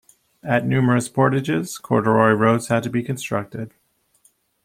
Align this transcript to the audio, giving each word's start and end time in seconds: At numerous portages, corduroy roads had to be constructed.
At 0.41 0.65
numerous 0.65 1.07
portages, 1.07 1.77
corduroy 1.77 2.31
roads 2.31 2.69
had 2.69 2.81
to 2.81 2.89
be 2.89 3.03
constructed. 3.03 3.75